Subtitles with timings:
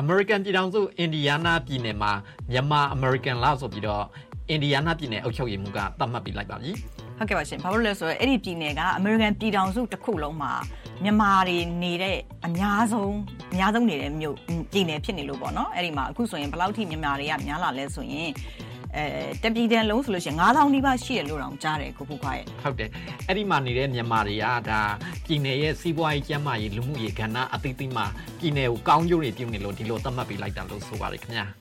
[0.00, 2.12] အမေရိကန်ပြည်ထောင်စုအင်ဒီယားနားပြည်နယ်မှာ
[2.50, 4.04] မြန်မာအမေရိကန်လားဆိုပြီးတော့
[4.48, 6.70] အင်ဒီယားနားပြည်နယ်အုပ်ချုပ်ရေးမှူးကသတ်မှတ်ပေးလိုက်ပါပြီ
[7.18, 10.52] ဟုတ်ကဲ့ပါရှင်ဘာလို့လဲဆိုတော့အဲ့ဒီပြည်နယ်ကအမေရိကန်ပြည်ထောင်စုတစ်ခုလုံးမှာ
[11.02, 13.14] မြန်မာတွေနေတဲ့အများဆုံး
[13.52, 14.34] အများဆုံးနေတဲ့မြို့
[14.72, 18.30] ပြည်နယ်ဖြစ်နေလို့ပေါ့နော်အဲ့ဒီမှာအခုဆိုရင်ဘယ်လောက်ထိမြန်မာတွေကများလာလဲဆိုရင်
[18.96, 19.04] အဲ
[19.42, 22.90] တပြည်တန်လုံးဆိုလို့ရှိရင်9000နီးပါးရှိတယ်လို့တောင်ကြားတယ်ကိုဖူခွားရဲ့ဟုတ်တယ်
[23.28, 24.80] အဲ့ဒီမှာနေတဲ့မြန်မာတွေကဒါ
[25.26, 28.06] ပြည်နယ်ရဲ့စီးပွားရေးကျန်းမာရေးလူမှုရေးကဏ္ဍအသီးသီးမှာ
[28.38, 31.59] ပြည်နယ်ကိုကောင်းကျိုးတွေပြုနေလို့ဒီလိုသတ်မှတ်ပေးလိုက်တာလို့ဆိုပါတယ်ခင်ဗျာ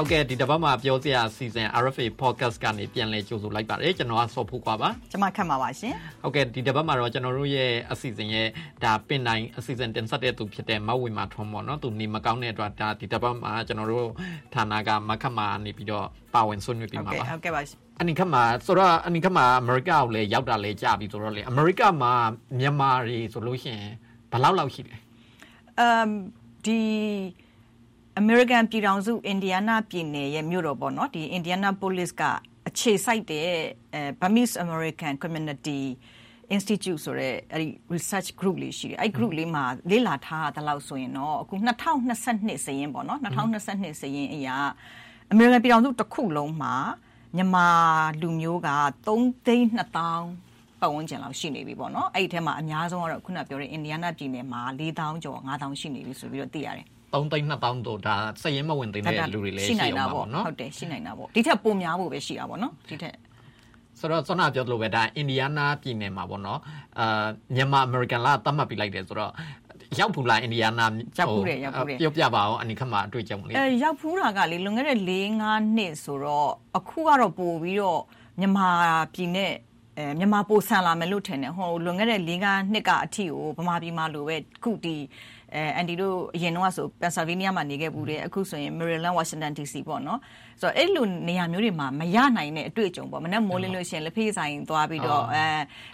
[0.00, 8.46] ဟုတ်ကဲ့ဒီတစ်ပတ်မှာပြောစရာအစီအစဉ် RFA podcast ကနေပြန်လည်ကြိုဆိုလိုက်ပါတယ်ကျွန်တော်ကစောဖို့ခွာပါကျွန်မခတ်မှာပါရှင်ဟုတ်ကဲ့ဒီတစ်ပတ်မှာတော့ကျွန်တော်တို့ရဲ့အစီအစဉ်ရဲ့
[8.84, 14.08] ဒါပင်တိုင်းအစီအစဉ်တင်ဆက်တဲ့သူဖြစ်တဲ့မဝေမာထွန်းပေါ့နော်သူနေမကောင်းတဲ့အတွက်ဒါဒီတစ်ပတ်မှာကျွန်တော်တို့
[14.54, 17.60] ဌာနကမခတ်မှာနေပြီးတော့ပါဝင်ဆွေးနွေးပြီးမှာပါဟုတ်ကဲ့ပါ
[18.00, 22.12] အနိခတ်မှာဆိုတော့အနိခတ်မှာအမေရိကကိုလည်းရောက်တာလည်းကြာပြီဆိုတော့လေအမေရိကမှာ
[22.58, 23.90] မြန်မာတွေဆိုလို့ရှိရင်
[24.32, 24.96] ဘယ်လောက်လောက်ရှိလဲ
[25.80, 26.08] အမ်
[26.64, 26.78] ဒီ
[28.20, 32.22] အမေရိကန်ပြည်ထောင်စုအင်ဒီယားနာပြည်နယ်ရဲ့မြို့တော်ပေါ့နော်ဒီ Indianapolis က
[32.68, 33.48] အခြေစိုက်တဲ့
[33.94, 35.80] အဲ Burmese American Community
[36.54, 44.56] Institute ဆိုတဲ့အဲဒီ research group လေးရှိတယ်အဲဒီ group လေးမှာလေ့လာထားတဲ့လောက်ဆိုရင်တော့အခု2022စရင်ပေါ့နော်2022စရင်အရာ
[45.30, 46.74] အမေရိကန်ပြည်ထောင်စုတစ်ခုလုံးမှာ
[47.36, 47.68] မြန်မာ
[48.20, 48.70] လူမျိုးက
[49.06, 63.14] 3သိန်း2000ပတ်ဝန်းကျင်လောက်ရှိနေပြီပေါ့နော်အဲ့ဒီထဲမှာအများဆုံးကတော့ခုနပြောတဲ့အင်ဒီယားနာပြည်နယ်မှာ4000ကျော်5000ရှိနေပြီဆိုပြီးတော့သိရတယ် 3သိန်း2000တို့ဒါစရင်မဝင်သိတဲ့လူတွေလည်းရှိအောင်ပါပေါ့နော်ဟုတ်တယ်ရှိနိုင်တာပေါ့ဒီထက်ပိုများဖို့ပဲရှိတာပေါ့နော်ဒီထက်
[63.98, 66.60] ဆိုတော့စောနာပြောသလိုပဲဒါအင်ဒီယားနာပြည်နယ်မှာပေါ့နော်
[66.98, 69.32] အာမြန်မာအမေရိကန်လာသတ်မှတ်ပြလိုက်တယ်ဆိုတော့
[69.98, 70.86] ရောက်ဖူးလားအင်ဒီယားနာ
[71.18, 75.44] ရောက်ဖူးတယ်ရောက်ဖူးတယ်ပြောပြပါအောင်အနိခမအတွေ့အကြုံလေးအဲရောက်ဖူးတာကလေလွန်ခဲ့တဲ့၄၅
[75.76, 78.00] နှစ်ဆိုတော့အခုကတော့ပို့ပြီးတော့
[78.40, 78.68] မြန်မာ
[79.14, 79.52] ပြည်နဲ့
[79.98, 84.96] အဲမြန်မာပိုဆန်လာမယ်လို့ထင်တယ်ဟိုလွန်ခဲ့တဲ့၄၅နှစ်ကအထိကိုဗမာပြည်မှာလိုပဲခုဒီ
[85.54, 90.18] အဲအန်တီတို့အရင်တော့ဆိုပန်ဆယ်ဗေးနီးယားမှာနေခဲ့ဘူးတယ်အခုဆိုရင်မေရီလန်းဝါရှင်တန်ဒီစီပေါ့နော်
[90.60, 95.46] ဆိုတော့အဲ့လိုနေရာမျိုးတွေမှာမရနိုင်တဲ့အတွေ့အကြုံပေါ့မနေ့မိုးလင်းလို့ရှိရင်လက်ဖေးဆိုင်သွားပြီးတော့အဲ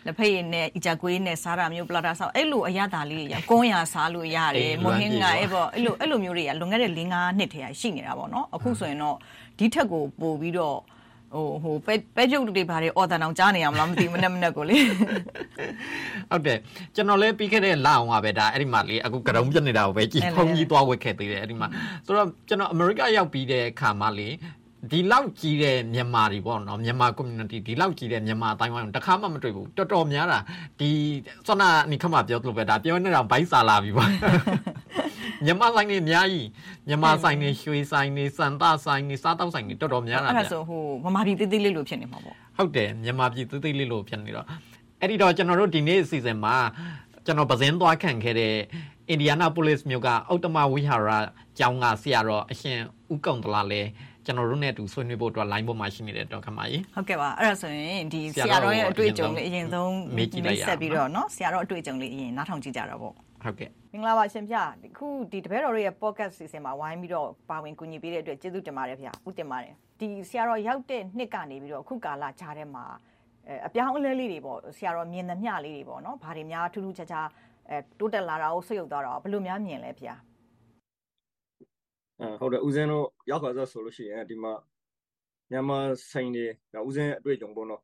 [0.06, 9.17] လက်ဖေးနဲ့အီဂျာကွေးနဲ့စားတာမျိုးပလာတာဆောက်အဲ့လိုအရသာလေးတွေကွန်းရစားလို့ရတယ်မွန်ဟင်းကအဲ့ပေါ့အဲ့လိုအဲ့လိုမျိုးတွေကလွန်ခဲ့တဲ့၄၅နှစ်ထဲရှိနေတာပေါ့နော်အခုဆိုရင်တော့
[9.59, 10.78] ဒီထက်ကိုပို့ပြီးတော့
[11.34, 14.78] ဟိုဟိုပဲပဲကျုပ်တွေပါတယ်အော်တန်အောင်ကြားနေရမလားမသိမနဲ့မနဲ့ကိုလေ
[16.31, 16.59] ဟုတ်တယ်
[16.95, 21.69] ကျွန်တော်လည်းပြီးခဲ့တဲ့လအောင်ကပဲဒါအဲ့ဒီမှာလေအခုကရုံပြနေတာကိုပဲကြည်ဖုံကြီးသွားဝက်ခဲ့သေးတယ်အဲ့ဒီမှာ
[22.06, 24.28] ဆိုတော့ကျွန်တော်အမေရိကရောက်ပြီးတဲ့အခါမှာလေ
[24.91, 30.41] ဒီလောက်ကြီးတဲ့မြန်မာတွေပေါ့နော်မြန်မာ community ဒီလောက်ကြီးတဲ့မြန်မာအတိုင်းဝိုင်းတခါမှမတွေ့ဘူးတော်တော်များတာ
[30.81, 30.91] ဒီ
[31.47, 34.05] စနနိခမပြောသလိုပဲဒါပြောနေတာဘိုက်စာလာပြီပါ
[35.46, 36.47] မြန်မာဆိုင်တွေအများကြီး
[36.88, 44.46] မြန်မာဆိုင်တွေရွှေဆိုင်တွေစံသားဆိုင်တွေစားတောက်ဆိုင်တွေတော်တော်များတာအဲ့ဒါဆိုဟိုမမပြည်သေးသေးလေးလို့ဖြစ်နေမှာပေါ့ဟုတ်တယ်မြန်မာပြည်သေးသေးလေးလို့ဖြစ်နေတော့
[45.02, 46.56] အဲ့ဒီတော့ကျွန်တော်တို့ဒီနေ့အစီအစဉ်မှာ
[47.25, 48.56] ကျွန်တော်ပဇင်းသွားခံခဲ့တဲ့
[49.09, 51.09] အင်ဒီယာနာပိုလစ်မြို့ကအောက်တမဝိဟာရ
[51.58, 52.80] ကျောင်းကဆရာတော်အရှင်
[53.14, 53.81] ဦးကုံတလာလဲ
[54.25, 63.14] ကျွန်တော်တို့နဲ့အတူဆွေးနွေးဖို့အတွက် line ပေါ်မှာရှိနေတဲ့တော့ခမကြီးဟုတ်ကဲ့ပါအဲ့ဒါဆိုရင်ဒီဆရာတော်ရဲ့အတွေ့အကြုံလေးအရင်ဆုံးမေးကြည့်လိုက်ရအောင်ဆက်ပြီးတော့เนาะဆရာတော်အတွေ့အကြုံလေးအရင်နားထောင်ကြည့်ကြတော့ပေါ့
[63.44, 72.84] ဟုတ်ကဲ့မင်္ဂလာပါရှင်ဗျအခုဒီတပည့်တော်တို့ရဲ့ podcast စီစဉ်မှာဝိုင်းပြီးတော့ပါဝင်ကူညီပေးတဲ့အတွက်ကျေးဇူးတင်ပါတယ်ဗျဦးတင်ပါတယ်ဒီဆရာတော်ရောက်တဲ့နှစ်ကနေပြီးတော့အခုကာလခြားထဲမှာ
[73.66, 77.27] အပြောင်းအလဲလေးတွေပေါ့ဆရာတော်မြင်သမျှလေးတွေပေါ့နော်ဘာတွေများထူးထူးခြားခြား
[77.71, 80.15] အဲတိုးတက်လာတာကိုဆွေးရုပ်သွားတာဘယ်လိုများမြင်လဲဗျာ
[82.21, 84.53] အဲဟုတ်တယ်ဦးဇင်းတို့ရောက်ခါဆိုဆိုလို့ရှိရင်ဒီမှာ
[85.50, 85.78] မြန်မာ
[86.10, 86.47] ဆိုင်တွေ
[86.87, 87.83] ဦးဇင်းအတွေ့အကြုံပေါ့နော်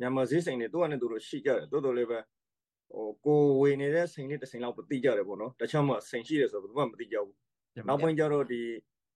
[0.00, 2.18] မြန်မာဈေးဆိုင်တွေတို့ကနေတို့ရှိကြတယ်တိုးတော်လေးပဲ
[2.94, 7.34] ဟိုကိုဝေနေတဲ့စိန်လေးတစ်စိန်လောက်မသိကြတယ်ပေါ့နော်တခြားမှစိန်ရှိတယ်ဆိုတော့ဘယ်သူမှမသိကြဘူး
[7.88, 8.60] နောက်ပိုင်းကျတော့ဒီ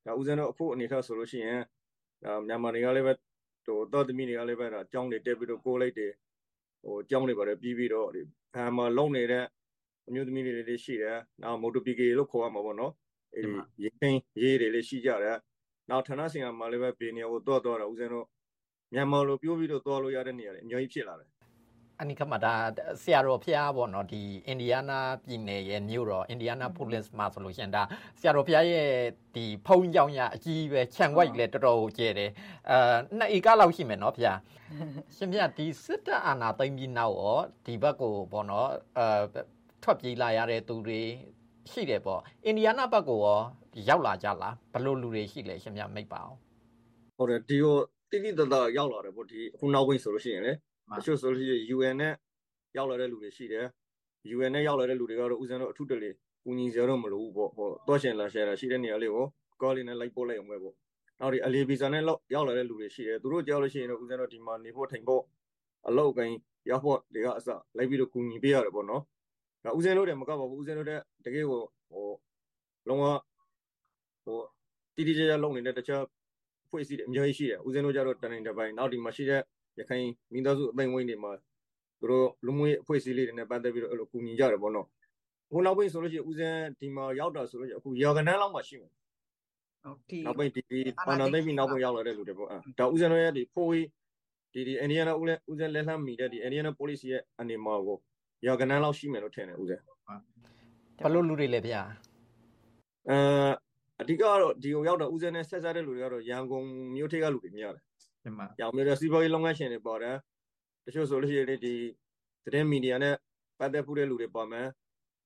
[0.07, 1.61] ဒါဦးဇင်းတို့အခုအနေထားဆိုလို့ရှိရင်
[2.25, 3.13] ဒါမြန်မာတွေကလည်းပဲ
[3.67, 6.13] ဟိုတော်သမီးတွေကလည်းပဲဒါကြောင်းတွေတက်ပြီးတော့ကိုလိုက်တယ်
[6.85, 8.21] ဟိုကြောင်းတွေပါတယ်ပြီးပြီးတော့ဒီ
[8.55, 9.45] ဘာမှလုံနေတဲ့
[10.09, 12.93] အမျိုးသမီးတွေလည်းရှိတယ်နောက်မိုတိုပီကေလို့ခေါ်ရမှာပေါ့နော်
[13.35, 15.37] အဲဒီရေခင်းရေးတွေလည်းရှိကြတယ်
[15.91, 18.27] နောက်ဌာနဆိုင်ရာမှာလည်းပဲဘေးနေရာကိုတော့တော့တာဦးဇင်းတို့
[18.93, 21.29] မြန်မာလိုပြောပြီးတော့သွားလို့ရတဲ့နေရာတွေအများကြီးဖြစ်လာတယ်
[22.01, 22.55] အနိကမဒါ
[23.03, 27.83] ဆရာတော်ဖျားပေါ့နော်ဒီအင်ဒီယားနာပြည်နယ်ရဲ့မြို့တော်အင်ဒီယားနာပိုလစ်မှာဆိုလို့ရှင်ဒါ
[28.19, 28.87] ဆရာတော်ဖျားရဲ့
[29.35, 32.31] ဒီဖုံကြောင်ရအကြီးပဲခြံဝိုက်လည်းတော်တော်ကျဲတယ်
[32.71, 34.39] အာနှစ်ဧကလောက်ရှိမယ်နော်ဖျား
[35.17, 38.69] ရှင်ဖျားဒီစစ်တပ်အာဏာသိမ်းပြီးနောက်ရောဒီဘက်ကိုပေါ့နော်
[38.99, 39.21] အာ
[39.83, 41.01] ထွက်ပြေးလာရတဲ့သူတွေ
[41.71, 43.41] ရှိတယ်ပေါ့အင်ဒီယားနာဘက်ကိုရော
[43.89, 46.39] ရောက်လာကြလားဘယ်လိုလူတွေရှိလဲရှင်ဖျားမိတ်ပါအောင်
[47.17, 47.77] ဟုတ်တယ်ဒီကို
[48.11, 50.53] တိတိတတ်ရောက်လာတယ်ပေါ့ဒီအခုနောက်ပိုင်းဆိုလို့ရှိရင်လေ
[50.97, 52.15] တချို့ဆိုလို့ရှိရင် UN နဲ့
[52.77, 53.67] ရောက်လာတဲ့လူတွေရှိတယ်
[54.37, 56.11] UN နဲ့ရောက်လာတဲ့လူတွေကတော့ဦးဇင်းတို့အထုတလေ
[56.45, 59.27] ကူညီစရာတော့မလိုဘူးပေါ့ဟောတော့ရှင်လာရှယ်တာရှိတဲ့နေရာလေးကို
[59.63, 60.75] ကောလီနဲ့လိုက်ပို့လိုက်အောင်ပဲပေါ့
[61.21, 62.03] နောက်ဒီအလီဗီဇာနဲ့
[62.35, 65.23] ရောက်လာတဲ့လူတွေရှိတယ်သူတို့ကြောက်လို့ရှိရင်တော့ဦးဇင်းတို့ဒီမှာနေဖို့ထိုင်ဖို့
[65.89, 66.37] အလောက်ကိုင်း
[66.71, 69.03] ရောက်ဖို့တွေကအစလိုက်ပြီးတော့ကူညီပေးရတယ်ပေါ့နော်
[69.65, 71.61] ဒါဦးဇင်းတို့တယ်မကပါဘူးဦးဇင်းတို့တဲ့တကယ်ကို
[71.91, 72.07] ဟို
[72.89, 73.05] လုံးဝ
[74.25, 74.39] ဟို
[74.95, 76.05] တီတီကြကြလုံနေတဲ့တခြား
[76.71, 79.43] ဖွဲ့စည်းတယ်အများကြီးရှိတယ်ဦးဇင်းတို့ကြတော့တန်တိုင်းတစ်ပိုင်းနောက်ဒီမှာရှိတဲ့
[79.79, 81.33] ရခိုင်မိသားစုအသိဝိုင်းတွေမှာ
[82.01, 84.87] သူတို့လူမှုရေးအဖွဲ့အစည်းလေးတွေနဲ့ပတ်သက်ပြီးတော့အဲ့လိုကူညီကြတယ်ပေါ့နော်
[85.51, 88.91] ဟိုနောက်ပိုင်းဆိုလို့ရှိရင်ဦးဇင်းဒီမှာရောက်တာဆိုလို့ရှိရင်အခုရာကနန်းလောက်မှရှိမယ်
[89.83, 90.63] ဟုတ်ဒီနောက်ပိုင်းဒီ
[91.07, 93.73] ပါနာသိပြီနောက်ပိုင်းရောက်လာတဲ့လူတွေပေါ့အဲဒါဦးဇင်းတို့ရဲ့ဒီဖိုး
[94.53, 97.99] ဒီဒီအိန္ဒိယနဲ့ဦးလဲဦးဇင်းလက်လှမ်းမိတဲ့ဒီအိန္ဒိယနဲ့ policy ရဲ့အနေမှာကို
[98.47, 99.83] ရာကနန်းလောက်ရှိမယ်လို့ထင်တယ်ဦးဇင်း
[101.03, 101.83] ဘလို့လူတွေလဲဗျာ
[103.09, 103.19] အဲ
[104.01, 107.85] အဓိကတော့ဒီကိုရောက်တော့ဦးဇင်းနဲ့ဆက်ဆက်တဲ့လူတွေကတော့ရန်ကုန်မြို့ထိပ်ကလူတွေများတယ်
[108.29, 110.17] ဒီမှာရောင်မြို့တဲ့စီးပွားရေးလုပ်ငန်းရှင်တွေပေါ်တယ်
[110.87, 111.75] တချို့ဆိုလို့ရှိရင်ဒီ
[112.45, 113.15] သတင်းမီဒီယာနဲ့
[113.59, 114.67] ပတ်သက်ဖို့တဲ့လူတွေပေါ်မယ်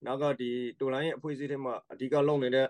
[0.07, 0.51] နောက်ကဒီ
[0.81, 2.69] တိုလိုင်းရဲ့အဖွဲ့အစည်းတွေမှာအဓိကလုပ်နေတဲ့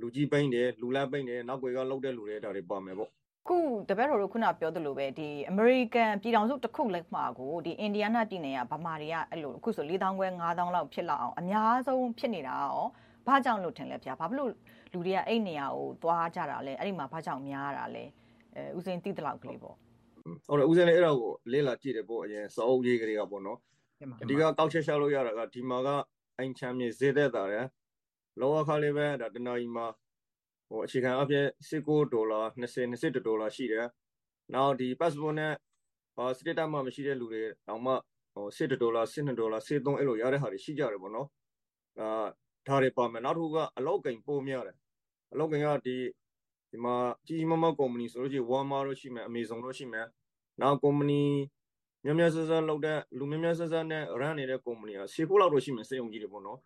[0.00, 3.10] လူကြီးပိန်းတယ်လူလတ်ပိန်းတယ်နောက်ွယ်ကလုပ်တဲ့လူတွေဒါတွေပေါ်မယ်ပေါ့
[3.48, 3.56] ခု
[3.88, 12.80] တပည့်တော်တို့ခုနပြောသလိုပဲဒီ American ပြည်ထောင်စုတစ်ခုလက်မှာကိုဒီ Indiana ပြည်နယ်ကဗမာတွေကအဲ့လိုအခုဆို4000ခွဲ5000လောက်ဖြစ်လောက်အောင်အများဆုံးဖြစ်နေတာရော
[13.26, 14.50] ဘာကြောင့်လို့ထင်လဲဗျာဘာဖြစ်လို့
[14.92, 18.04] လူတွေကအဲ့နေရာကိုသွားကြတာလဲအဲ့ဒီမှာဘာကြောင့်များတာလဲ
[18.56, 19.76] အဲဦးစင်းတိတလောက်ကလေးပေါ့
[20.46, 23.58] ဟုတ်တယ်ဦးစင်းလည်းအဲ့တော့ကိုလေးလာကြည့်တယ်ပေါ့အရင်စောအုပ်ရေးကလေးကပေါ့နော်
[24.22, 25.88] အဓိကကောက်ချက်ရှောက်လို့ရတာကဒီမှာက
[26.38, 27.66] အင်ချမ်းမြေဈေးသက်တာတယ်
[28.40, 29.86] လောကခါလေးပဲဒါတနာကြီးမှာ
[30.68, 33.86] ဟိုအခြေခံအဖြစ်19ဒေါ်လာ20 20ဒေါ်လာရှိတယ်
[34.54, 35.52] နောက်ဒီ passport နဲ့
[36.16, 37.92] ဟော status မှမရှိတဲ့လူတွေတော့မှ
[38.34, 41.28] ဟို7ဒေါ်လာ7ဒေါ်လာ73အဲ့လိုရတဲ့ဟာတွေရှိကြတယ်ပေါ့နော်
[42.00, 42.26] အာ
[42.66, 44.76] ဒါတွေပါမယ်နောက်တစ်ခုကအလောက်ကင်ပိုးများတယ်
[45.32, 45.96] အလောက်ကင်ကဒီ
[46.70, 46.94] ဒီမှာ
[47.26, 50.06] ကြီးကြီးမားမားကုမ္ပဏီဆိုလို့ရှိရင် Walmart လို့ရှိမယ် Amazon လို့ရှိမယ်
[50.60, 51.22] နောက်ကုမ္ပဏီ
[52.04, 56.58] များများဆဆလောက်တဲ့လူများများဆဆနဲ့ run နေတဲ့ကုမ္ပဏီကစေဖို့လောက်တော့ရှိမယ်စေုံကြီးတွေပေါ့နော်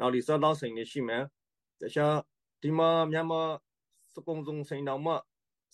[0.00, 1.22] နောက်ဒီစားသောက်ဆိုင်တွေရှိမယ်
[1.80, 2.16] တခြား
[2.62, 3.40] ဒီမှာမြန်မာ
[4.14, 5.14] စကုံစုံဆိုင်တောင်မှ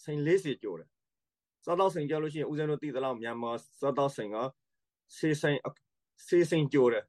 [0.04, 0.88] ဆိုင်40ကျော်တယ်
[1.64, 4.36] စားသောက်ဆိုင်ကြလို့ရှိရင်ဦးဇင်းတို့သိသလောက်မြန်မာစားသောက်ဆိုင်က
[5.16, 5.58] စေးဆိုင်
[6.26, 7.04] စေးဆိုင်ကျော်တယ်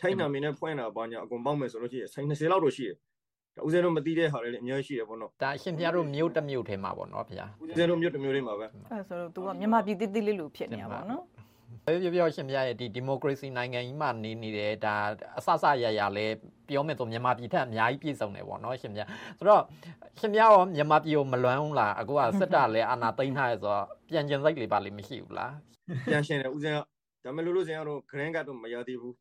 [0.00, 3.00] ထိုင်းနာမည်နဲ့ဖွင့်တာဘာညာအကုန်ပေါက်မယ်ဆိုလို့ရှိရင်ဆိုင်20လောက်တော့ရှိတယ်ဒါ
[3.66, 11.24] ဦးဇင်းတို့မသိတဲ့ဟာတွေလည်းအများကြီးရှိတယ်ပေါ့နော်ဒါအရှင်ဘုရားတို့မြို့တစ်မြို့ထဲမှာပေါ့နော်ဗျာဦးဇင်းတို့မြို့တစ်မြို့ထဲမှာပဲအဲဆိုတော့ तू ကမြန်မာပြည်တိတိလေးလိုဖြစ်နေတာပေါ့နော်
[11.86, 14.94] ပြောပြောရှင်ပြရဲ့ဒီဒီမိုကရေစီနိုင်ငံကြီးမှာနေနေတယ်ဒါ
[15.38, 16.26] အဆဆရရလဲ
[16.68, 19.00] ပြောမယ်ဆိုမြန်မာပြည်ထက်အများကြီးပြည့်စုံတယ်ပေါ့နော်ရှင်ပြ
[19.38, 19.62] ဆိုတော့
[20.20, 25.52] ရှင်ပြရောမြန်မာပြည်ကိုမလွမ်းဘူးလားအခုကစစ်တပ်လည်းအာဏာသိမ်းထားရဆိုတော့ပြန်ကျင်စိတ်လေးပါလိမ့်မရှိဘူးလား
[26.10, 26.78] ပြန်ရှင်တယ်ဦးဇင်းက
[27.24, 29.14] ဒါမဲ့လို့လို့စင်ကတော့ green card တော့မရသေးဘူး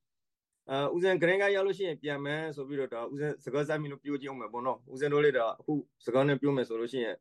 [0.69, 5.73] အဲဦးဇင်း green card ရလို့ရှိရင်ပြန်မယ်ဆိုပြီးတော့ဒါဦးဇင်းစကားစားမိလို့ပြောကြည့်အောင်မယ်ပေါ့နော်ဦးဇင်းတို့လေးဒါအခု
[6.05, 7.15] စကားနဲ့ပြောမယ်ဆိုလို့ရှိရင်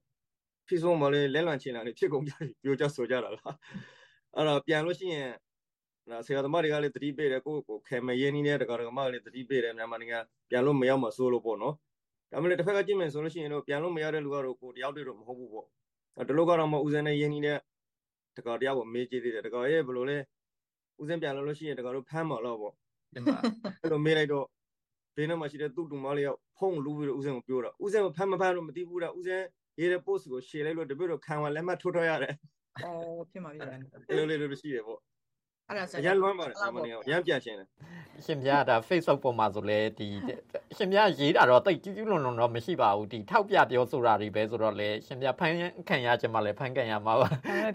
[0.68, 3.56] ဖြစ်ဆုံးမလေးလဲလွန်ချင်တာလေးဖြစ်ကုန်ကြပြီပြောကြဆိုကြတာလား
[4.36, 5.30] အဲ့တော့ပြန်လို့ရှိရင်
[6.26, 10.18] ဆရာသမားတွေကလည်းတတိပေးတယ်ကိုကိုခဲမရင်းနေတဲ့တက္ကရာမကလည်းတတိပေးတယ်မြန်မာနိုင်ငံ
[10.50, 11.74] ပြန်လို့မရောက်မှစိုးလို့ပေါ့နော်
[12.32, 15.66] ဒါမှလည်းတစ်ဖက်ကကြည့်မယ်ဆိုလို့ရှိရင်တော့ပြန်လို့မရတဲ့လူကတော့ကိုတယောက်တည်းတော့မဟုတ်ဘူးပေါ့
[16.28, 17.58] ဒီလိုကတော့မဦးစင်းနဲ့ရင်းနေတဲ့
[18.36, 20.18] တက္ကရာတယောက်ကိုမေးကြည့်သေးတယ်တက္ကရာရဲ့ဘယ်လိုလဲ
[21.00, 22.74] ဦးစင်းပြန်လို့လို့ရှိရင်တက္ကရာတို့ဖမ်းမှာတော့ပေါ့
[23.14, 24.46] အဲ့လိုမေးလိုက်တော့
[25.16, 29.44] ဘေးနားမှာရှိတဲ့သူ့တူမလေးကဖုံးလူပြီးတော့ဦးစင်းကိုပြောတာဦးစင်းကိုဖမ်းမဖမ်းတော့မသိဘူးတာဦးစင်း
[29.78, 32.34] ရေးတဲ့ post ကို share လိုက်လို့တပြည့်တော့ခံဝလက်မှတ်ထိုးထွက်ရတယ်
[32.84, 33.78] အော်ဖြစ်မှာဖြစ်တယ်
[34.08, 35.00] အဲ့လိုလေးလိုရှိတယ်ပေါ့
[35.68, 37.68] အဲ့ဒါဆိုရန်လွမ်းပါတယ်အမနေရန်ပြန်ရှင်းတယ်
[38.26, 40.06] ရှင်ပြဒါ Facebook ပေါ်မှာဆိုလဲဒီ
[40.76, 45.52] ရှင်ပြရေးတာတော့တိတ်ကြည့်ကြည့်လွန်လွန်တော့မရှိပါဘူးဒီထောက်ပြပြောဆိုတာတွေပဲဆိုတော့လေရှင်ပြဖန်
[45.88, 47.26] ခံရခြင်းမလဲဖန်ခံရမှာပါ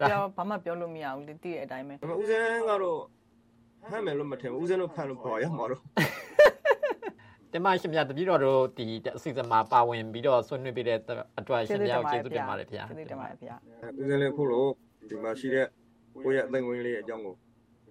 [0.09, 2.99] ပြောဘာမှပြောလို့မရဘူးလေတည့်တဲ့အတိုင်းပဲဦးစင်းကတော့
[3.89, 5.81] ဖမ်းမယ်လို့မထင်ဘူးဦးစင်းတို့ဖမ်းလို့ပေါ်ရမှာတော့
[7.51, 10.97] တင်မရှင်ပြတပည့်တော်တို့ဒီအစီအစဉ်မှာပါဝင်ပြီးတော့ဆွေးနွေးပေးတဲ့
[11.39, 13.55] အတွက်ရှင်ပြကိုကျေးဇူးတင်ပါတယ်ဗျာကျေးဇူးတင်ပါတယ်ဗျာ
[13.99, 14.69] ဦးစင်းလေးခုလို့
[15.09, 15.67] ဒီမှာရှိတဲ့
[16.23, 17.35] ကိုယ့်ရဲ့အသိငွေလေးအကြောင်းကို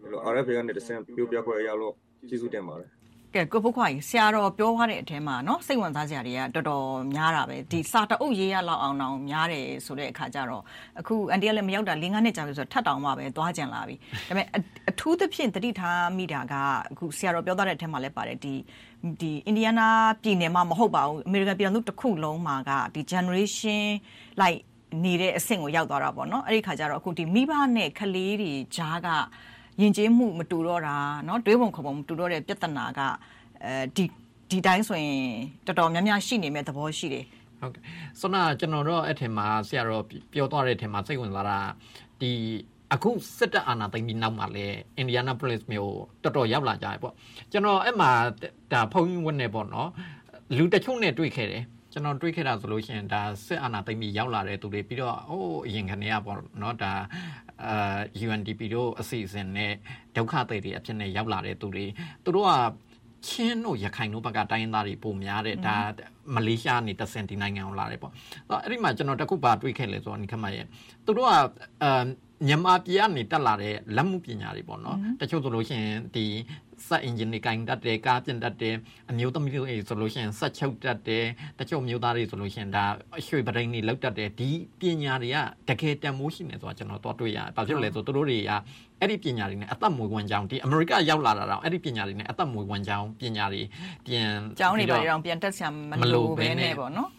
[0.03, 1.95] ဒီလို RFA ကနေတဆင့်ပြောပြခွင့်ရလို့
[2.29, 2.91] ကျေးဇူးတင်ပါတယ်
[3.36, 10.64] ကဲကိုဖုတ်ခွာကြီးဆရာတော်ပြောသွားတဲ့အထဲမှာเนาะစိတ်ဝင်စားစရာတွေကတော်တော်များတာပဲဒီစာတအုပ်ရေးရလောက်အောင်အောင်များတယ်ဆိုတဲ့အခါကျတော့
[11.00, 13.96] အခုအန်တီကလည်းမရောက်တာ၄-၅နှစ်ကြာပြီဆိုတော့ထပ်တောင်မှပဲသွားကြင်လာပြီ
[14.28, 14.48] ဒါပေမဲ့
[14.90, 16.54] အထူးသဖြင့်တတိထားမိတာက
[16.92, 18.54] အခုဆရာတော်ပြောသွားတဲ့အထဲမှာလည်းပါတယ်ဒီ
[19.22, 23.84] ဒီအင်ဒီယားနားပြည်နယ်မှာမဟုတ်ပါဘူးအမေရိကန်ပြည်သူတစ်ခုလုံးမှာကဒီ generation
[24.42, 24.60] like
[25.04, 29.08] နေတဲ့အဆင့်ကိုရောက်သွားတာပေါ့နော်အဲ့ဒီခါကျတော့အခုဒီမိဘနဲ့ကလေးတွေဂျားက
[29.82, 33.00] ယဉ်ကျေးမှုမတူတော့တာเนาะတွေးပုံခေါ်ပုံမတူတော့တဲ့ပြဿနာက
[33.64, 34.04] အဲဒီ
[34.50, 35.22] ဒီတိုင်းဆိုရင်
[35.66, 37.26] တော်တော်များများရှိနေမဲ့သဘောရှိတယ်
[37.60, 37.84] ဟုတ်ကဲ့
[38.20, 40.04] ဆိုတော့ကျွန်တော်တို့အဲ့ထင်မှာဆရာတော်
[40.34, 41.60] ပြောသွားတဲ့ထင်မှာစိတ်ဝင်စားတာ
[42.22, 42.32] ဒီ
[42.94, 44.66] အခုစစ်တပ်အာဏာသိမ်းပြီးနောက်မှာလဲ
[44.98, 45.94] အင်ဒီယာနာပိုလစ်မြို့
[46.24, 47.14] တော်တော်ရောက်လာကြတယ်ပေါ့
[47.52, 48.10] ကျွန်တော်အဲ့မှာ
[48.72, 49.90] ဒါဖုန်းဝင်နေပေါ့နော်
[50.58, 56.92] လူတချို့နဲ့တွေ့ခဲ့တယ်ကျွန်တော်တွေးခဲ့တာဆိုလို့ရှိရင်ဒါစစ်အာဏာသိမ်းပြီးရောက်လာတဲ့သူတွေပြီးတော့ဟိုးအရင်ကနေကပေါ့နော်ဒါ
[57.65, 59.73] အာ UNDP တို့အစီအစဉ်နဲ့
[60.17, 61.85] ဒုက္ခသည်တွေအဖြစ်နဲ့ရောက်လာတဲ့သူတွေ
[62.25, 62.53] သူတို့က
[63.29, 65.77] ချင်းတို့ရခိုင်တို့ဘက်ကတိုင်းရင်းသားတွေပုံများတယ်ဒါ
[66.35, 68.13] မလေးရှားနေတဆင်ဒီနိုင်ငံကိုလာတယ်ပေါ့
[68.63, 70.65] အဲ့ဒီမှာကျွန်တော်တခုပါတွေးခဲ့လဲဆိုတော့ဒီခမရဲ့
[71.05, 71.33] သူတို့က
[71.83, 72.05] အာ
[72.47, 76.25] မြန်မာပြည်ကနေတက်လာတဲ့လက်မှုပညာတွေပေါ့နော်တချို့ဆိုလို့ရှိရင်ဒီ
[76.89, 78.75] စက်အင်ဂျင်တွေကင်တတ်တယ်ကားပြင်တတ်တယ်
[79.11, 81.25] အမျိုးသမီးတွေဆိုလို့ရှိရင်စက်ချုပ်တတ်တယ်
[81.59, 82.85] တချို့မျိုးသားတွေဆိုလို့ရှိရင်ဒါ
[83.27, 84.51] ရွှေပရိန်တွေလောက်တတ်တယ်ဒီ
[84.81, 85.37] ပညာတွေက
[85.69, 88.53] တကယ်တန်မိုးရှိနေဆိုတာကျွန်တော်တော့တွေ့ရတယ်ဘာဖြစ်လို့လဲဆိုသူတို့တွေက
[89.01, 93.63] အဲ့ဒီပညာတွေနဲ့အသက်မွေးဝမ်းကြောင်းဒီအမေရိကရောက်လာတာတော့အဲ့ဒီပညာတွေနဲ့အသက်မွေးဝမ်းကြောင်းပညာတွေ
[94.07, 97.11] ပြန်ကျောင်းတွေပါတော့ပြန်တက်ဆရာမလိုပဲနဲ့ပေါ့နော်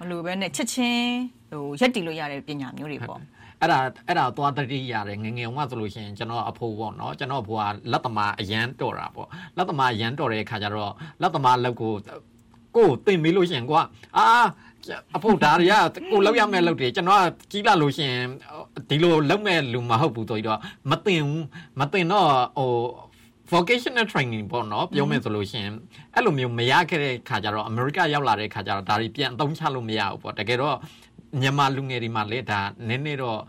[0.00, 1.10] မလိုပဲနဲ့ချက်ချင်း
[1.50, 3.20] ဟိုရက်တီလို့ရတဲ့ပညာမျိုးတွေပေါ့
[3.60, 11.92] အဲ့ဒါအဲ့ဒါသွားတတိရတယ်ငငယ်ဝဆိုလို့ရှိရင်ကျွန်တော်အဖိုးပေါ့နော်ကျွန်တော်ဘွာလက်သမားအရန်တော်တာပေါ့လက်သမားအရန်တော်တဲ့အခါကျတော့လက်သမားလောက်ကို
[12.76, 13.80] ကိုတင်မေးလို့ရှိရင်ကွာ
[14.16, 14.24] အာ
[15.16, 15.74] အဖို့ဒါတွေက
[16.10, 18.26] ကိုလောက်ရမဲ့လောက်တွေကျွန်တော်ကကြီးလာလို့ရှိရင်
[18.88, 20.60] ဒီလိုလောက်မဲ့လူမဟုတ်ဘူးဆိုတော့
[20.90, 21.44] မတင်ဘူး
[21.80, 22.72] မတင်တော့ဟို
[23.52, 25.72] vocational training ပေါ့နော်ပြောမယ်ဆိုလို့ရှိရင်
[26.14, 30.76] အဲ့လိုမျိုးမရခဲ့တဲ့ခါကျတော့အမေရိကရောက်လာတဲ့ခါကျတော့ဒါတွေပြန်အသုံးချလို့မရဘူးပေါ့တကယ်တော့
[31.40, 33.40] မြန်မာလူငယ်တွေမှာလည်းဒါနည်းနည်းတော့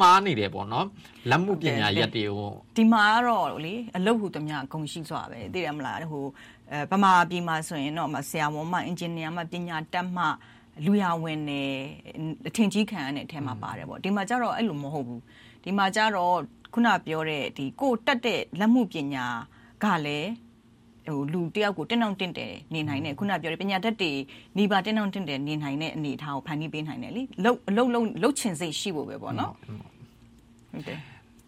[0.00, 0.86] မှားနေတယ်ပေါ့နော်
[1.30, 6.24] လက်မှုပညာရက်တွေကိုဒီမှာကတော့လေအလုပ်ဟူသမျှအကုန်ရှိစွာပဲသိတယ်မလားဟို
[6.72, 10.24] အဲဗမာပြည်မှာဆိုရင်တော့ဆရာဝန်မှအင်ဂျင်နီယာမှပညာတတ်မှ
[10.84, 11.62] လူရဝင်နေ
[12.48, 15.22] အထင်ကြီးခံရတဲ့အထက်မှာပါတယ်ပေါ့ဒီမှာကျတော့အဲ့လိုမဟုတ်ဘူး
[15.64, 16.36] ဒီမှာကျတော့
[16.74, 19.26] ခုနပြောတဲ့ဒီကိုတက်တဲ့လက်မှုပညာ
[19.84, 20.30] ကလည်း
[21.08, 24.12] ဟိုလူတယောက်ကိုတင်းအောင်တင့်တယ်နေနိုင်တယ်ခုနပြောတဲ့ပညာတတ်တွေ
[24.58, 29.52] နေပါတင်းအောင်တင့်တယ်နေနိုင်တဲ့အနေအထားကိုဖန်တီးပေးနိုင်တယ်လीလှုပ်အလုပ်လုံးလှုပ်ချင်စိတ်ရှိဖို့ပဲပေါ့နော်
[30.72, 30.98] ဟုတ်တယ်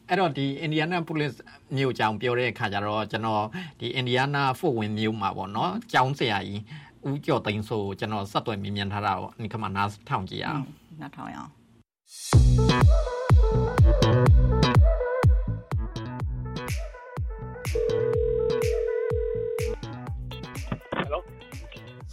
[0.09, 1.37] အဲ့တော့ဒီ Indiana Police
[1.77, 3.45] မြို့ကြောင်ပြောတဲ့အခါကျတော့ကျွန်တော်
[3.81, 6.63] ဒီ Indiana Fort Wayne မြို့မှာပေါ့နော်ကျောင်းဆရာကြီး
[7.09, 10.63] ဦးကျော်သိန်းဆိုကျွန်တော်ဆက်သွယ်မြင်မြန်ထားတာပေါ့ဒီခါမှာနားထောင်ကြည့်အောင်
[11.01, 11.51] နားထောင်ရအောင်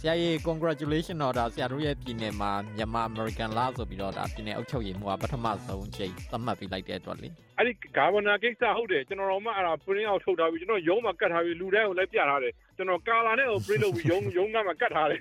[0.06, 15.20] ရာကြီး congratulation တော့ဒါဆရာတို့ရဲ့ပြည်နယ်မှာမြန်မာ American လားဆိုပြီးတော့ဒါပြည်နယ်အုပ်ချုပ်ရေးမှူးကပထမဆုံးချိန်သတ်မှတ်ပြီးလိုက်တဲ့အတွက်လေအဲ့ဒီ governor ကိစ္စဟုတ်တယ်ကျွန်တော်တို့မှအဲ့ဒါ print out ထုတ်ထားပြီးကျွန်တော်ရုံးမှာကတ်ထားပြီးလူတိုင်းကိုလိုက်ပြထားတယ်ကျွန်တော်ကာလာနဲ့ကို print လုပ်ပြီးရုံးရုံးကမှကတ်ထားတယ်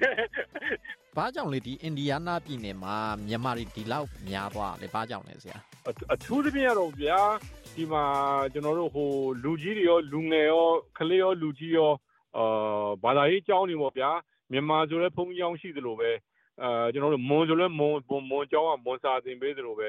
[1.18, 2.96] ဘာကြောင့်လဲဒီအင်ဒီယားနာပြည်နယ်မှာ
[3.28, 5.58] မြန်မာတွေဒီလောက်များသွားလဲဘာကြောင့်လဲဆရာ
[6.14, 7.20] အထူးသဖြင့်တော့ဗျာ
[7.76, 8.04] ဒီမှာ
[8.54, 9.10] ကျွန်တော်တို့ဟို
[9.44, 11.92] လူကြီးတွေရောလူငယ်ရောကလေးရောလူကြီးရော
[12.38, 14.12] အာဘာသာရေးကျောင်းတွေပေါ့ဗျာ
[14.53, 16.11] မြန်မာဆိုလဲဘုံကြောင်းရှိသလိုပဲ
[16.63, 19.89] အဲကျွန်တော်တို့မွန်ဆိုလဲမွန်မွန်ကျောင်းကမွန်စာသင်ပေးသလိုပဲ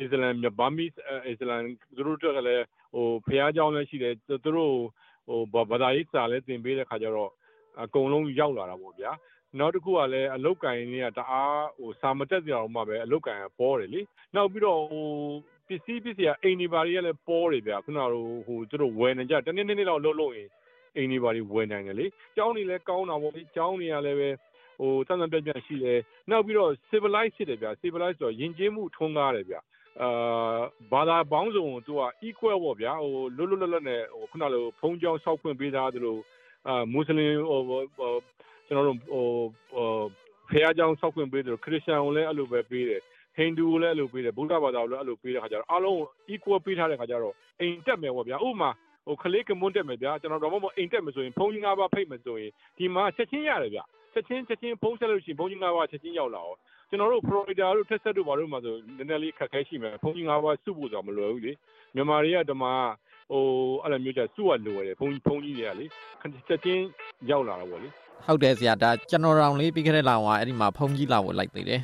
[0.00, 0.86] အစ္စလမ်ဘာမီ
[1.26, 1.62] အစ္စလမ်
[1.96, 4.74] သူတို့တက်ကလည်းဟိုဖះเจ้าလည်းရှိတယ်သူတို့
[5.28, 7.30] ဟိုဘာသာရေးစာလည်းသင်ပေးတဲ့ခါကျတော့
[7.82, 9.10] အကုန်လုံးရောက်လာတာပေါ့ဗျာ
[9.58, 14.00] နောက်တစ်ခုကလည်းအလုတ်ကင်တွေကတအားဟိုစာမတက်ကြအောင်မှပဲအလုတ်ကင်ကပေါ်တယ်လေ
[14.34, 15.08] နောက်ပြီးတော့ဟို
[15.68, 18.06] ပစ္စည်းပစ္စည်းကအိမ်ဒီဘာတွေကလည်းပေါ်တယ်ဗျာခုနက
[18.46, 20.48] ဟိုသူတို့ဝယ်နေကြတနေ့နေ့လောက်လှုပ်လို့ရင်
[20.97, 24.29] အိမ်တွေဘာတွေဝယ်နိုင်တယ်လေကျောင်းတွေလည်းကောင်းတာပေါ့လေကျောင်းတွေကလည်းပဲ
[24.79, 25.99] ဟိုတန်တန်ပြတ်ပြတ်ရှိတယ်
[26.29, 29.59] နောက်ပြီးတော့ civilize ဖြစ်တယ်ဗျာ civilize ဆိုတော့ယဉ်ကျေးမှုထွန်းကားတယ်ဗျာ
[30.01, 30.59] အာ
[30.91, 36.17] ဘာသာပေါင်းစုံသူက equal ပေါ့ဗျာဟိုလွတ်လွတ်လပ်လပ်နဲ့ဟိုခုနလိုဖုံးကြောင်းဆောက်ခွင့်ပေးသားသလို
[36.67, 37.81] အာမွတ်စလင်ဟို
[38.67, 39.25] ကျွန်တော်တို့ဟို
[40.49, 43.01] ဖះကြောင်းဆောက်ခွင့်ပေးတယ်ခရစ်ယာန်ကိုလည်းအဲ့လိုပဲပေးတယ်
[43.35, 45.97] ဟိန္ဒူကိုလည်းအဲ့လိုပေးတယ်ဗုဒ္ဓဘာသာကိုလည်းအဲ့လိုပေးတဲ့ခါကျတော့အားလုံး
[46.33, 48.69] equal ပေးထားတဲ့ခါကျတော့အိမ်တက်မယ်ပေါ့ဗျာဥပမာ
[49.07, 53.81] ဟိုကလေးကမွန်းတက်မယ်ဗျာကျွန်တော်တော့မအိမ်တက်မယ်ဆိုရင်ဖုန်းကြီး၅ပါးဖိတ်မယ်ဆိုရင်ဒီမှာချက်ချင်းရတယ်ဗျ
[54.13, 56.57] ချက်ချင်းချက်ချင်းဖုန်းဆက်လို့ရှိရင်ဖုန်းကြီး၅ပါးချက်ချင်းရောက်လာအောင်
[56.89, 61.51] ကျွန်တော်တို့ Florida တို့ Texas တို့ဘာလို့မှဆိုနည်းနည်းလေးခက်ခဲရှိမယ်ဖုန်းကြီး၅ပါးစုဖို့ဆိုတော့မလွယ်ဘူးလေ
[61.95, 62.65] မြန်မာတွေကဓမ္မ
[63.31, 63.43] ဟို
[63.83, 65.85] အဲ့လိုမျိုးကြစုရလိုရတယ်ဖုန်းဖုန်းကြီးတွေကလေ
[66.47, 66.83] ချက်ချင်း
[67.29, 67.89] ရောက်လာတာပေါ့လေ
[68.25, 71.81] ဟုတ်တယ်ဆရာဒါကျွန်တော်တောင်လေးပြီးခဲ့တဲ့လောင်ကအဲ့ဒီမှာဖုန်းကြီးလာဖို့လိုက်သေးတယ်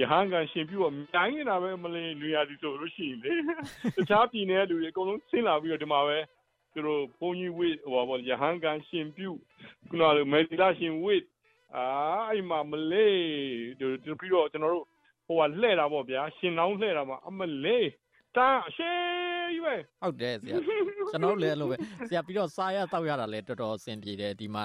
[0.00, 3.32] ရဟန်းကန်ရှင်ပြုတ်မြိုင်းနေတာပဲမလင်းလူရစီဆိုလို့ရှိရင်လေ
[3.96, 6.16] တခြားပြည်နယ်လူတွေအကုန်လုံးဆင်းလာပြီးတော့ဒီမှာပဲ
[6.74, 9.30] သူတို့ဘုန်းကြီးဝိဟိုပါရဟန်းကန်ရှင်ပြု
[9.88, 11.14] ခုနကမေဒီလာရှင်ဝိ
[11.76, 11.84] အာ
[12.30, 13.18] အဲ့မှာမလေး
[13.80, 14.86] တို့ပြီးတော့ကျွန်တော်တို့
[15.26, 17.88] ဟိုကလှဲ့တာပေါ့ဗျာရှင်နောင်းလှဲ့တာမှာအမလေး
[18.36, 20.56] တာရှေးကြီးပဲဟုတ်တယ်ဆရာ
[21.12, 21.76] ကျွန်တော်လည်းအဲ့လိုပဲ
[22.08, 24.64] ဆရာပြီးတော့စားရတောက်ရတာလည်းတော်တော်အဆင်ပြေတယ်ဒီမှာ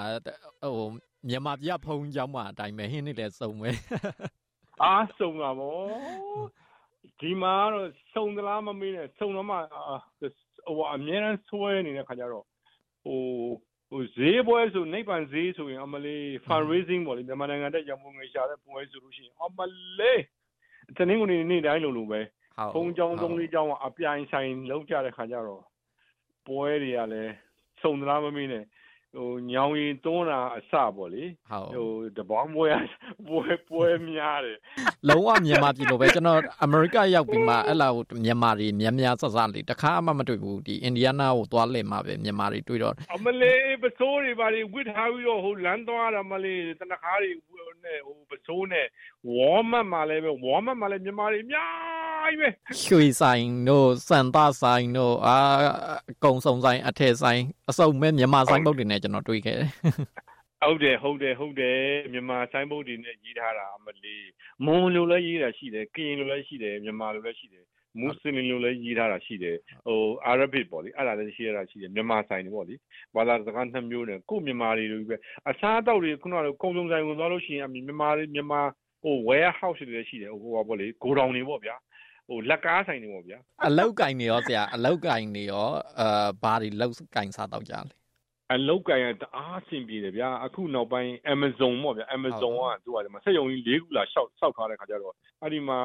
[0.62, 0.88] ဟို
[1.28, 3.70] မြန်မာပြည်ဖုံးကြောင်းမှာအတိုင်းပဲဟင်းနေလည်းစုံပဲ
[4.82, 5.78] အားစုံတာဗော
[7.20, 9.56] ဒီမှာတော့စုံသလားမမေးနဲ့စုံတော့မှ
[10.66, 12.44] ဟိုအမြဲတမ်းဆွဲနေတဲ့ခါကျတော့
[13.04, 13.20] ဟို
[13.90, 19.58] ဟိုဈေးပွဲဆိုနိဗ္ဗာန်ဈေးဆိုရင်အမလေး fundraising ပေါ့လေမြန်မာနိုင်ငံတဲ့ရံပုံငွေရှာတဲ့ပွဲဆိုလို့ရှိရင်အမ
[19.98, 20.22] လေး
[20.96, 22.20] တနင်္ဂနွေနေ့တိုင်းလိုလိုပဲ
[22.74, 25.62] ဖုံးကြောင်းသုံးလေးကြောင်းအပြိုင်ဆိုင်လုံးကြတဲ့ခါကျတော့
[26.46, 27.32] ပွဲတွေကလည်း
[27.82, 28.64] စုံသလားမမေးနဲ့
[29.16, 31.24] ဟိုညောင်ရင်တွန်းတာအစပေါ့လေ
[31.74, 32.68] ဟိုတပေါင်းပွဲ
[33.28, 34.58] ပွဲပွဲများတယ်
[35.08, 47.30] လုံးဝမြန်မာပြည်လိုပဲကျွန်တော်အမေရိကရောက်ပြီးမှအဲ့လောက်မြန်မာတွေများများဆဆလေးတခါမှမတွေ့ဘူးဒီအင်ဒီယားနားကိုသွားလဲမှာပဲမြန်မာတွေတွေ့တော့အမလေးပစိုးတွေပါတွေဝစ်ထားပြီးတော့ဟိုလမ်းသွားတာမလေးတနခါတွေ
[47.84, 48.86] နဲ့ဟိုပစိုးနဲ့
[49.34, 51.70] ဝေါ်မတ်မှာလည်းပဲဝေါ်မတ်မှာလည်းမြန်မာတွေအများ
[52.24, 52.48] ကြီးပဲ
[52.84, 55.36] ရွှေဆိုင်တို့စံသားဆိုင်တို့အာ
[56.24, 59.70] ကုံစုံဆိုင်အထည်ဆိုင်အစုံမဲ့မြန်မာဆိုင်ပုတ်တွေနဲ့ကျွန်တော်တွေ့ခဲ့တယ်
[60.64, 61.80] ဟုတ်တယ်ဟုတ်တယ်ဟုတ်တယ်
[62.12, 64.28] မြန်မာဆိုင်းဘုတ်တွေနဲ့ရေးထားတာအမလေး
[64.66, 67.64] မွန်လိုလည်းရေးတာရှိတယ်ကရင်လိုလည်းရှိတယ်မြန်မာလိုလည်းရှိတယ်
[68.00, 72.74] မွတ်စလင်လိုလည်းရေးထားတာရှိတယ်ဟိုအာရဗစ်ပေါ့လေအဲ့ဒါလည်းရှိရတာရှိတယ်မြန်မာဆိုင်တွေပေါ့လေ
[73.16, 75.16] ဘာသာစကားနှစ်မျိုးနဲ့ကိုမြန်မာတွေလိုပဲ
[75.48, 78.60] အစားအသောက်တွေခုနကကုံစုံဆိုင်ဝင်သွားလို့ရှိရင်မြန်မာတွေမြန်မာ
[79.02, 81.76] ဟို warehouse တွေလည်းရှိတယ်ဟိုပါပေါ့လေဂိုဒေါင်တွေပေါ့ဗျာ
[82.28, 85.68] ဟိုလက်ကားဆိုင်တွေပေါ့ဗျာအလောက်ကင်တွေရောဆရာအလောက်ကင်တွေရော
[86.00, 87.99] အာဘာတွေလောက်ကင်စားတော့ကြလဲ
[88.52, 95.80] အလောက်ကန်ရတအားအဆင်ပြေတယ်ဗျာအခုနောက်ပိုင်း Amazon ပေါ့ဗျာ Amazon ကသူကဒီမှာစက်ရုံကြီး၄ခုလာရှောက်ရှောက်ထားတဲ့ခါကျတော့အဲ့ဒီမှာ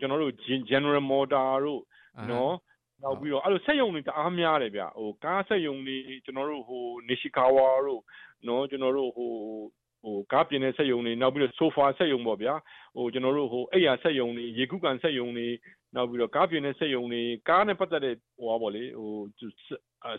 [0.00, 0.34] ကျွန်တော်တို့
[0.70, 1.82] General Motor တို့
[2.30, 2.54] နော်
[3.02, 8.02] နောက်ပြီးတော့အဲ့လိုစက်ရုံတွေတအားများတယ်ဗျဟိုကားစက်ရုံတွေကျွန်တော်တို့ဟို Nishikawa တို့
[8.48, 9.30] နော်ကျွန်တော်တို့ဟို
[10.02, 12.54] ဟိုကားပြင်တဲ့စက်ရုံတွေနောက်ပြီးတော့ sofa စက်ရုံပေါ့ဗျာ
[12.96, 15.48] ဟိုကျွန်တော်တို့ဟိုအိယာစက်ရုံတွေရေခုကန်စက်ရုံတွေ
[15.94, 19.12] နောက်ပြီးတော့ကားပြင်တဲ့စက်ရုံတွေကားနဲ့ပတ်သက်တဲ့ဟိုပါပေါ့လေဟို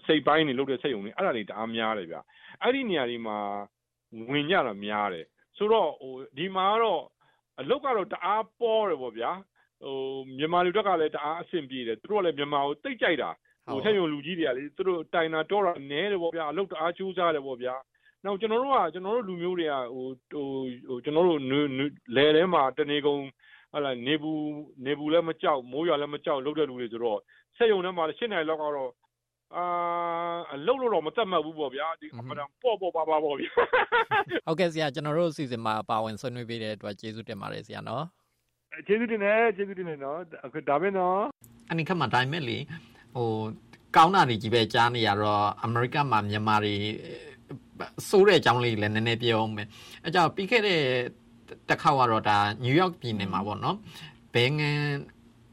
[0.05, 2.17] စိတ်ပိုင်းတွေလုပ်တဲ့စက်ရုံတွေအဲ့ဒါတွေတအားများတယ်ဗျ
[2.61, 3.37] အဲ့ဒီနေရာတွေမှာ
[4.31, 5.25] ဝင်ကြတာများတယ်
[5.57, 7.03] ဆိုတော့ဟိုဒီမှာတော့
[7.59, 9.31] အလုတ်ကတော့တအားပေါ်တယ်ပေါ့ဗျာ
[9.83, 9.95] ဟို
[10.37, 13.29] မြန်မာလူတွေကလည်းတအားအဆင်ပြေတယ်သူတို့ကလည်းမြန်မာကိုတိတ်ကြိုက်တာ
[13.71, 17.75] ဟိုဆက်ရုံလူကြီးတွေကလေသူတို့တိုင်တာတော့တာနဲတယ်ပေါ့ဗျာအလုတ်တအားကြိုးစားတယ်ပေါ့ဗျာ
[18.25, 20.05] နောက်ကျွန်တော်တို့ကကျွန်တော်တို့လူမျိုးတွေကဟို
[20.87, 21.41] ဟိုကျွန်တော်တို့
[22.15, 23.21] လဲထဲမှာတနေကုန်
[23.73, 24.41] ဟလာနေဘူး
[24.85, 27.19] နေဘူးလည်းမကြောက်မိုးရွာလည်းမကြောက်လုပ်တဲ့လူတွေဆိုတော့
[27.57, 28.91] ဆက်ယုံထဲမှာရှင်းနိုင်လောက်ကတော့
[29.55, 29.65] အာ
[30.53, 33.51] အလုပ်လို့တော့မသက်မှတ်ဘူးပေါ့ဗျာဒီအမှန်ပေါ့ပေါ့ပါပါပေါ့ဗျာ
[34.47, 38.05] ဟုတ်ကဲ့ဆရာကျွန်တော်တို့အစီအစဉ်မှာပါဝင်ဆွေးနွေးပေးတဲ့အတွက်ကျေးဇူးတင်ပါတယ်ဆရာနော်
[38.87, 41.19] ကျေးဇူးတင်တယ်ကျေးဇူးတင်တယ်နော်အခုဒါပဲနော်
[41.71, 42.57] အနိခမှာဒါမဲ့လေ
[43.15, 43.27] ဟို
[43.95, 46.75] ကောင်းတာတွေကြီးပဲကြားနေရတော့အမေရိကမှာမြန်မာတွေ
[48.09, 49.67] စိုးတဲ့အကြောင်းလေးလည်းနည်းနည်းပြောအောင်မယ်
[50.03, 50.81] အဲကြောင့်ပြီးခဲ့တဲ့
[51.69, 53.77] တစ်ခေါက်ကတော့ဒါနယူးယောက်ပြည်နယ်မှာပေါ့နော်
[54.33, 54.83] ဘဲငန်း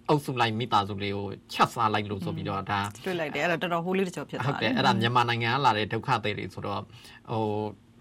[0.09, 6.81] အုပ်စုလိုက်မိသားစုလေးကိုချက်စားလိုက်လို့ဆိုပြီးတော့ဒါတွေ့လိုက်တယ်အဲ့ဒါတော်တော်ဟိုးလေးတစ်ကြောဖြစ်သွားတယ်ဟုတ်တယ်အဲ့ဒါမြန်မာနိုင်ငံကလာတဲ့ဒုက္ခသည်တွေဆိုတော့
[7.31, 7.45] ဟို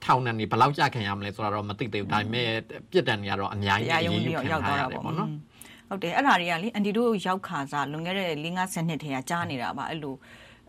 [0.06, 2.50] ထောင်နဲ့နေဘယ်လောက်ကြာခင်ရမလဲဆိုတော့မသိသေးဘူးဒါပေမဲ့
[2.92, 5.30] ပြစ်ဒဏ်တွေကတော့အများကြီးအရေးယူခံရတာပေါ့နော်
[5.90, 10.16] ဟုတ်တယ်အဲ့ဒါတွေကလေအန်တီတို့ရောက်ခါစားလွန်ခဲ့တဲ့၄50နှစ်ထဲကကြားနေတာပါအဲ့လို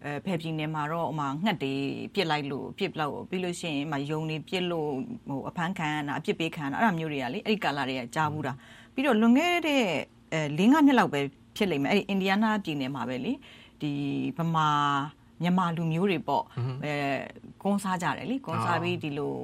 [0.04, 1.74] အဲဖယ်ပြည်နယ်မှာတော့ဟိုမှာငှက်တွေ
[2.14, 4.90] ပြစ်လိုက်လို့ပြစ်လောက်ပြီးလို့ရှိရင်မယုံနေပြစ်လို့
[5.28, 8.52] ဟိုအဖမ်းခံရတာအပြစ်ပေးခံရတာအဲ့ဒါမျိုးတွေကလေအဲ့ဒီကာလာတွေကကြားဘူးတာ
[8.94, 9.82] ပြီးတော့လွန်ခဲ့တဲ့
[10.32, 11.20] အဲ၄၅နှစ်လောက်ပဲ
[11.56, 13.32] ဖြစ်လိမ့်မယ်အဲ့ဒီအင်ဒီယားနားပြည်နယ်မှာပဲလေ
[13.80, 13.92] ဒီ
[14.37, 14.68] ဗမာ
[15.42, 16.44] မြန်မာလူမျိုးတွေပေါ့
[16.84, 16.94] အဲ
[17.62, 19.34] ကွန်းစားကြတယ်လေကွန်းစားပြီးဒီလို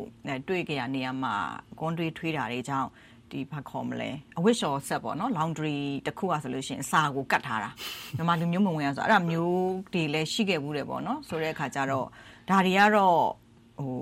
[0.49, 1.35] တွေ့ကြရနေရာမှာ
[1.81, 2.89] ကွန်းတွေးထွေးတာတွေကြောင့်
[3.35, 7.71] ဒီဘာခေါ်မလဲအဝတ်လျှော်ဆက်ပေါ့နော် laundry တခုอ่ะဆိုလို့ရှိရင်အစာကိုကတ်ထားတာ
[8.17, 9.57] မြန်မာလူမျိုးမဝင်ရဆိုအဲ့ဒါမျိုး
[9.93, 12.07] တွေလည်းရှိခဲ့ဘူးတယ်ပေါ့နော်ဆိုတဲ့အခါကျတော့
[12.51, 13.19] ဒါတွေကတော့
[13.79, 13.97] ဟို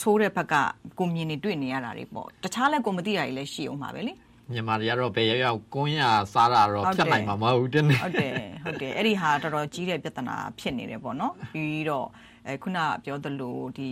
[0.00, 0.54] ဆိုးတဲ့ဘက်က
[0.98, 4.12] ကိုမြင်နေတွေ့နေရတာတွေပေါ့တခြားလည်းကိုမသိတာတွေလည်းရှိအောင်ပါပဲလေ
[4.52, 8.32] မြန်မာတွေကတော့ဘယ်ရောက်ရောက်ကွန်းရစားတာတော့ဖြတ်နိုင်မှာမဟုတ်ဘူးတင်းဟုတ်တယ်
[8.64, 12.06] ဟုတ်တယ်အဲ့ဒီဟာတော်တော်ကြီးတဲ့ပြဿနာဖြစ်နေတယ်ပေါ့နော်ပြီးတော့
[12.46, 13.90] အဲခုနပြောသလိုဒီ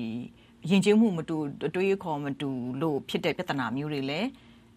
[0.71, 2.51] ယဉ်ကျေးမှုမတူအတွေးခေါ်မတူ
[2.83, 4.29] လို့ဖြစ်တဲ့ပြဿနာမျိုးတွေလည်း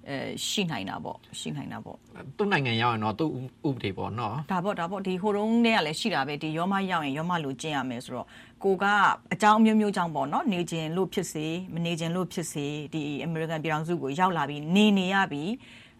[0.08, 0.16] အဲ
[0.48, 1.96] ရှိနိုင်တာပေါ့ရှိနိုင်တာပေါ့
[2.36, 3.30] သူ့နိုင်ငံရောက်ရင်တော့သူ့
[3.68, 8.26] ဥပဒေပေါ့နော်ဒါပေါ့ဒါပေါ့ဒီဟိုတုန်းတည်းကလည်းရှိတာပဲဒီရောမရောက်ရင်ရောမလို့ကျင့်ရမယ်ဆိုတော့
[8.64, 8.84] ကိုက
[9.32, 15.50] အကြောင်းမျိုးမျိုးကြောင့်ပေါ့နော်နေခြင်းလို့ဖြစ်စေမနေခြင်းလို့ဖြစ်စေဒီအမေရိကန်ပြည်ထောင်စုကိုရောက်လာပြီးနေနေရပြီး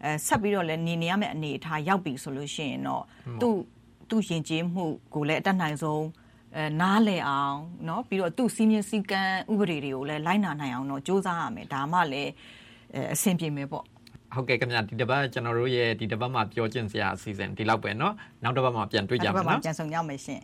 [0.05, 3.05] အဲဆက်ပြီးတော့လည်းနေနေရမယ့်အနေအထားရောက်ပြီဆိုလို့ရှိရင်တော့
[3.41, 3.57] သူ့
[4.09, 4.85] သူ့ယဉ်ကျေးမှု
[5.15, 6.05] ကိုလည်းအတတ်နိုင်ဆုံး
[6.57, 12.31] အဲနားလည်အောင်เนาะပြီးတော့သူ့စီးမြင်စည်းကမ်းဥပဒေတွေကိုလည်းလိုက်နာနိုင်အောင်တော့စ조사ရမယ်ဒါမှလည်း
[13.15, 13.85] အဆင်ပြေမယ်ပေါ့
[14.35, 18.13] ဟုတ်ကဲ့ခင်ဗျာဒီတစ်ပတ်ကျွန်တော်တို့ရဲ့ဒီတစ်ပတ်မှာပြောကျင်စရာအစီအစဉ်ဒီလောက်ပဲเนาะ
[18.43, 20.41] နောက်တစ်ပတ်မှာပြန်တွေ့ကြမယ်เนาะပြန်ဆုံကြမယ်ရှင်